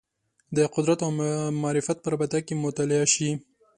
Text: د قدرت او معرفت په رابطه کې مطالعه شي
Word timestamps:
د 0.55 0.57
قدرت 0.75 0.99
او 1.05 1.11
معرفت 1.61 1.97
په 2.01 2.07
رابطه 2.13 2.39
کې 2.45 2.61
مطالعه 2.63 3.05
شي 3.13 3.29